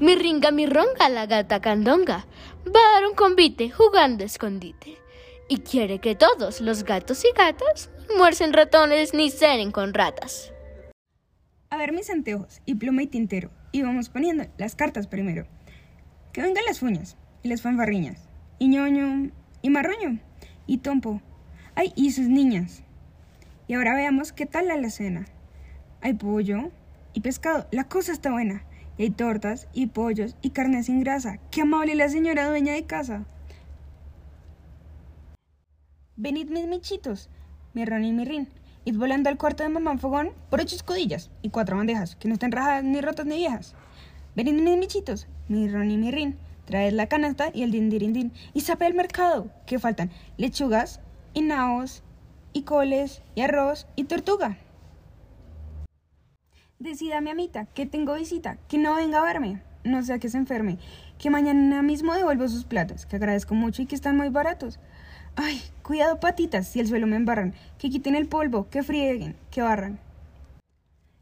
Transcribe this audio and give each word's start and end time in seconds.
Mi 0.00 0.14
ringa, 0.14 0.50
mi 0.50 0.66
ronga, 0.66 1.08
la 1.08 1.26
gata 1.26 1.60
candonga 1.60 2.26
va 2.66 2.80
a 2.80 2.92
dar 2.94 3.06
un 3.08 3.14
convite 3.14 3.70
jugando 3.70 4.24
escondite. 4.24 4.98
Y 5.48 5.58
quiere 5.58 5.98
que 5.98 6.14
todos 6.14 6.60
los 6.60 6.84
gatos 6.84 7.24
y 7.24 7.36
gatas 7.36 7.90
muercen 8.16 8.52
ratones 8.52 9.14
ni 9.14 9.30
cenen 9.30 9.72
con 9.72 9.94
ratas. 9.94 10.52
A 11.70 11.76
ver 11.76 11.92
mis 11.92 12.10
anteojos 12.10 12.62
y 12.66 12.74
pluma 12.74 13.02
y 13.02 13.06
tintero. 13.06 13.50
Y 13.72 13.82
vamos 13.82 14.08
poniendo 14.08 14.44
las 14.58 14.74
cartas 14.74 15.06
primero. 15.06 15.46
Que 16.32 16.42
vengan 16.42 16.64
las 16.64 16.82
uñas 16.82 17.16
y 17.42 17.48
las 17.48 17.62
fanfarriñas. 17.62 18.28
Y 18.58 18.68
ñoño 18.68 19.30
y 19.62 19.70
marroño 19.70 20.18
y 20.66 20.78
tompo. 20.78 21.20
Ay, 21.74 21.92
y 21.94 22.10
sus 22.12 22.28
niñas. 22.28 22.82
Y 23.68 23.74
ahora 23.74 23.94
veamos 23.94 24.32
qué 24.32 24.46
tal 24.46 24.68
la 24.68 24.74
alacena. 24.74 25.26
Hay 26.00 26.14
pollo 26.14 26.70
y 27.12 27.20
pescado. 27.20 27.68
La 27.70 27.84
cosa 27.84 28.12
está 28.12 28.30
buena. 28.30 28.64
Y 29.00 29.08
tortas 29.08 29.66
y 29.72 29.86
pollos 29.86 30.36
y 30.42 30.50
carne 30.50 30.82
sin 30.82 31.00
grasa. 31.00 31.38
¡Qué 31.50 31.62
amable 31.62 31.94
la 31.94 32.10
señora 32.10 32.50
dueña 32.50 32.74
de 32.74 32.84
casa! 32.84 33.24
Venid 36.16 36.50
mis 36.50 36.66
michitos, 36.66 37.30
mi 37.72 37.86
ron 37.86 38.04
y 38.04 38.12
mi 38.12 38.26
rin. 38.26 38.50
Id 38.84 38.98
volando 38.98 39.30
al 39.30 39.38
cuarto 39.38 39.62
de 39.62 39.70
mamá 39.70 39.96
fogón 39.96 40.32
por 40.50 40.60
ocho 40.60 40.76
escudillas 40.76 41.30
y 41.40 41.48
cuatro 41.48 41.78
bandejas, 41.78 42.14
que 42.16 42.28
no 42.28 42.34
estén 42.34 42.52
rajadas 42.52 42.84
ni 42.84 43.00
rotas 43.00 43.24
ni 43.24 43.38
viejas. 43.38 43.74
Venid 44.36 44.60
mis 44.60 44.76
michitos, 44.76 45.28
mi 45.48 45.66
ron 45.66 45.90
y 45.90 45.96
mi 45.96 46.10
rin. 46.10 46.36
Traed 46.66 46.92
la 46.92 47.06
canasta 47.06 47.48
y 47.54 47.62
el 47.62 47.70
dindirindín. 47.70 48.32
Y 48.52 48.60
sape 48.60 48.86
el 48.86 48.92
mercado, 48.92 49.50
que 49.64 49.78
faltan 49.78 50.10
lechugas 50.36 51.00
y 51.32 51.40
naos 51.40 52.02
y 52.52 52.64
coles 52.64 53.22
y 53.34 53.40
arroz 53.40 53.86
y 53.96 54.04
tortuga. 54.04 54.58
Decida 56.80 57.20
mi 57.20 57.28
amita 57.28 57.66
que 57.66 57.84
tengo 57.84 58.14
visita, 58.14 58.56
que 58.66 58.78
no 58.78 58.94
venga 58.94 59.20
a 59.20 59.22
verme, 59.22 59.62
no 59.84 60.02
sea 60.02 60.18
que 60.18 60.30
se 60.30 60.38
enferme, 60.38 60.78
que 61.18 61.28
mañana 61.28 61.82
mismo 61.82 62.14
devuelvo 62.14 62.48
sus 62.48 62.64
platos, 62.64 63.04
que 63.04 63.16
agradezco 63.16 63.54
mucho 63.54 63.82
y 63.82 63.86
que 63.86 63.94
están 63.94 64.16
muy 64.16 64.30
baratos. 64.30 64.78
Ay, 65.36 65.60
cuidado 65.82 66.20
patitas 66.20 66.68
si 66.68 66.80
el 66.80 66.88
suelo 66.88 67.06
me 67.06 67.16
embarran, 67.16 67.52
que 67.78 67.90
quiten 67.90 68.14
el 68.14 68.28
polvo, 68.28 68.70
que 68.70 68.82
frieguen, 68.82 69.36
que 69.50 69.60
barran. 69.60 70.00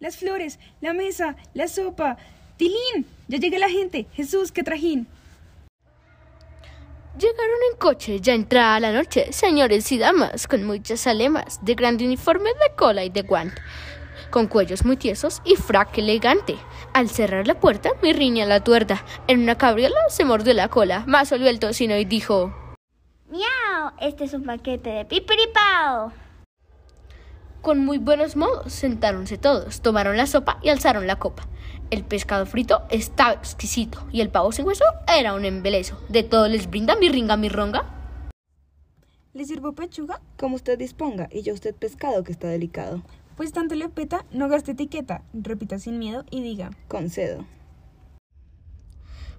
Las 0.00 0.16
flores, 0.16 0.58
la 0.80 0.94
mesa, 0.94 1.36
la 1.52 1.68
sopa. 1.68 2.16
Tilín, 2.56 3.06
ya 3.28 3.36
llega 3.36 3.58
la 3.58 3.68
gente. 3.68 4.06
Jesús, 4.14 4.52
qué 4.52 4.62
trajín. 4.62 5.06
Llegaron 7.18 7.58
en 7.70 7.78
coche, 7.78 8.20
ya 8.22 8.32
entrada 8.32 8.80
la 8.80 8.90
noche, 8.90 9.30
señores 9.34 9.92
y 9.92 9.98
damas, 9.98 10.48
con 10.48 10.64
muchas 10.64 11.06
alemas, 11.06 11.62
de 11.62 11.74
grande 11.74 12.06
uniforme 12.06 12.48
de 12.48 12.74
cola 12.74 13.04
y 13.04 13.10
de 13.10 13.20
guante 13.20 13.60
con 14.32 14.48
cuellos 14.48 14.84
muy 14.84 14.96
tiesos 14.96 15.40
y 15.44 15.54
frac 15.54 15.96
elegante. 15.98 16.56
Al 16.92 17.08
cerrar 17.08 17.46
la 17.46 17.60
puerta, 17.60 17.90
mi 18.02 18.12
riña 18.12 18.46
la 18.46 18.64
tuerta. 18.64 19.04
En 19.28 19.42
una 19.42 19.56
cabriola 19.56 19.94
se 20.08 20.24
mordió 20.24 20.52
la 20.54 20.66
cola, 20.66 21.04
más 21.06 21.30
olió 21.30 21.48
el 21.48 21.60
tocino 21.60 21.96
y 21.96 22.04
dijo: 22.04 22.52
¡Miau! 23.30 23.92
Este 24.00 24.24
es 24.24 24.34
un 24.34 24.42
paquete 24.42 24.90
de 24.90 25.04
pipiripao. 25.04 26.12
Con 27.60 27.78
muy 27.84 27.98
buenos 27.98 28.34
modos, 28.34 28.72
sentáronse 28.72 29.38
todos, 29.38 29.82
tomaron 29.82 30.16
la 30.16 30.26
sopa 30.26 30.58
y 30.62 30.70
alzaron 30.70 31.06
la 31.06 31.20
copa. 31.20 31.46
El 31.90 32.02
pescado 32.02 32.44
frito 32.46 32.82
estaba 32.90 33.34
exquisito 33.34 34.04
y 34.10 34.20
el 34.20 34.30
pavo 34.30 34.50
sin 34.50 34.66
hueso 34.66 34.84
era 35.06 35.34
un 35.34 35.44
embeleso. 35.44 36.00
De 36.08 36.24
todo 36.24 36.48
les 36.48 36.68
brinda 36.68 36.96
mi 36.96 37.08
ringa, 37.08 37.36
mi 37.36 37.48
ronga. 37.48 37.84
¿Le 39.34 39.44
sirvo 39.44 39.72
pechuga? 39.74 40.20
Como 40.36 40.56
usted 40.56 40.78
disponga, 40.78 41.28
y 41.30 41.42
yo 41.42 41.54
usted 41.54 41.74
pescado 41.74 42.24
que 42.24 42.32
está 42.32 42.48
delicado. 42.48 43.02
Pues 43.36 43.52
tanto 43.52 43.74
le 43.74 43.88
peta, 43.88 44.24
no 44.30 44.48
gaste 44.48 44.72
etiqueta. 44.72 45.22
Repita 45.32 45.78
sin 45.78 45.98
miedo 45.98 46.24
y 46.30 46.42
diga. 46.42 46.70
Concedo. 46.88 47.46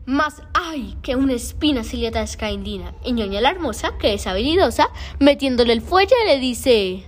Más 0.05 0.41
ay 0.53 0.97
que 1.01 1.15
una 1.15 1.33
espina 1.33 1.83
se 1.83 1.95
le 1.95 2.09
atasca 2.09 2.47
a 2.47 2.51
Indina. 2.51 2.93
Y 3.05 3.13
ñoña 3.13 3.39
la 3.39 3.51
hermosa, 3.51 3.97
que 3.97 4.13
es 4.13 4.27
habilidosa, 4.27 4.89
metiéndole 5.19 5.73
el 5.73 5.81
fuelle 5.81 6.15
le 6.25 6.39
dice... 6.39 7.05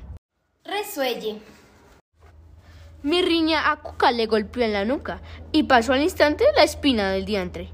Resuelle. 0.63 1.39
Mi 3.03 3.21
riña 3.21 3.69
a 3.69 3.81
Cuca 3.81 4.11
le 4.11 4.25
golpeó 4.25 4.63
en 4.63 4.73
la 4.73 4.85
nuca 4.85 5.21
y 5.51 5.63
pasó 5.63 5.93
al 5.93 6.01
instante 6.01 6.45
la 6.55 6.63
espina 6.63 7.11
del 7.11 7.25
diantre. 7.25 7.69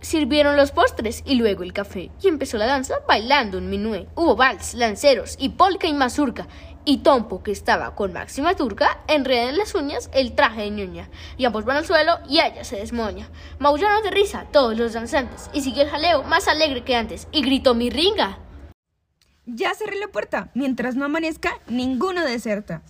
Sirvieron 0.00 0.56
los 0.56 0.72
postres 0.72 1.22
y 1.26 1.34
luego 1.34 1.62
el 1.62 1.72
café 1.72 2.10
y 2.22 2.28
empezó 2.28 2.58
la 2.58 2.66
danza 2.66 2.96
bailando 3.06 3.58
un 3.58 3.68
minué. 3.68 4.08
Hubo 4.14 4.36
vals, 4.36 4.74
lanceros 4.74 5.36
y 5.38 5.50
polka 5.50 5.86
y 5.86 5.92
mazurca 5.92 6.48
y 6.86 6.98
Tompo, 6.98 7.42
que 7.42 7.50
estaba 7.50 7.94
con 7.94 8.12
Máxima 8.14 8.54
Turca, 8.54 9.02
enreda 9.08 9.50
en 9.50 9.58
las 9.58 9.74
uñas 9.74 10.08
el 10.14 10.34
traje 10.34 10.62
de 10.62 10.70
ñoña, 10.70 11.10
y 11.36 11.44
ambos 11.44 11.64
van 11.64 11.76
al 11.76 11.84
suelo 11.84 12.20
y 12.28 12.38
ella 12.38 12.64
se 12.64 12.76
desmoña. 12.76 13.28
Maullaron 13.58 14.02
de 14.04 14.12
risa 14.12 14.46
todos 14.52 14.78
los 14.78 14.94
danzantes, 14.94 15.50
y 15.52 15.60
siguió 15.60 15.82
el 15.82 15.90
jaleo 15.90 16.22
más 16.22 16.48
alegre 16.48 16.84
que 16.84 16.94
antes, 16.94 17.26
y 17.32 17.42
gritó 17.42 17.74
mi 17.74 17.90
ringa. 17.90 18.38
Ya 19.44 19.74
cerré 19.74 19.98
la 19.98 20.08
puerta, 20.08 20.50
mientras 20.54 20.94
no 20.94 21.04
amanezca, 21.04 21.58
ninguno 21.66 22.24
deserta. 22.24 22.82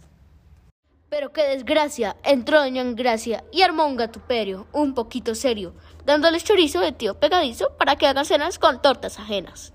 Pero 1.09 1.33
qué 1.33 1.45
desgracia, 1.45 2.17
entró 2.23 2.61
doña 2.61 2.85
Gracia 2.85 3.45
y 3.51 3.63
armó 3.63 3.87
un 3.87 3.97
gatuperio, 3.97 4.67
un 4.73 4.93
poquito 4.93 5.35
serio, 5.35 5.75
dándoles 6.05 6.45
chorizo 6.45 6.81
de 6.81 6.93
tío 6.93 7.19
pegadizo 7.19 7.77
para 7.79 7.97
que 7.97 8.07
hagan 8.07 8.27
cenas 8.27 8.59
con 8.59 8.83
tortas 8.83 9.19
ajenas. 9.19 9.73